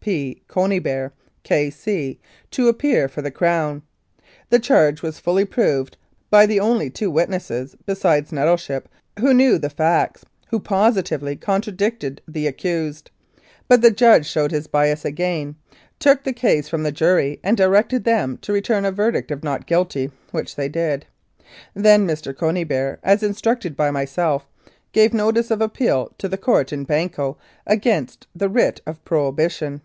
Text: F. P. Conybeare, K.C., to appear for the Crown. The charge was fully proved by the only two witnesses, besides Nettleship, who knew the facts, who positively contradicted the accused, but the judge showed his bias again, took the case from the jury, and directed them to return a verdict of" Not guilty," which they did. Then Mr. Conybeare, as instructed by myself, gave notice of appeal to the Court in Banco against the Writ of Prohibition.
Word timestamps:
F. 0.00 0.10
P. 0.12 0.42
Conybeare, 0.48 1.12
K.C., 1.42 2.18
to 2.52 2.68
appear 2.68 3.08
for 3.08 3.20
the 3.20 3.30
Crown. 3.30 3.82
The 4.48 4.58
charge 4.58 5.02
was 5.02 5.18
fully 5.18 5.44
proved 5.44 5.98
by 6.30 6.46
the 6.46 6.60
only 6.60 6.88
two 6.88 7.10
witnesses, 7.10 7.76
besides 7.84 8.32
Nettleship, 8.32 8.88
who 9.18 9.34
knew 9.34 9.58
the 9.58 9.68
facts, 9.68 10.24
who 10.48 10.60
positively 10.60 11.36
contradicted 11.36 12.22
the 12.26 12.46
accused, 12.46 13.10
but 13.66 13.82
the 13.82 13.90
judge 13.90 14.24
showed 14.24 14.50
his 14.50 14.66
bias 14.66 15.04
again, 15.04 15.56
took 15.98 16.24
the 16.24 16.32
case 16.32 16.68
from 16.70 16.84
the 16.84 16.92
jury, 16.92 17.38
and 17.44 17.54
directed 17.56 18.04
them 18.04 18.38
to 18.38 18.52
return 18.52 18.86
a 18.86 18.92
verdict 18.92 19.30
of" 19.30 19.44
Not 19.44 19.66
guilty," 19.66 20.10
which 20.30 20.56
they 20.56 20.70
did. 20.70 21.04
Then 21.74 22.06
Mr. 22.06 22.32
Conybeare, 22.34 22.96
as 23.02 23.22
instructed 23.22 23.76
by 23.76 23.90
myself, 23.90 24.46
gave 24.92 25.12
notice 25.12 25.50
of 25.50 25.60
appeal 25.60 26.14
to 26.16 26.28
the 26.30 26.38
Court 26.38 26.72
in 26.72 26.84
Banco 26.84 27.36
against 27.66 28.26
the 28.34 28.48
Writ 28.48 28.80
of 28.86 29.04
Prohibition. 29.04 29.82